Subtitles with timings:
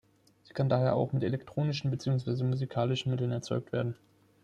[0.41, 3.95] Sie kann daher auch mit elektronischen beziehungsweise musikalischen Mitteln erzeugt werden.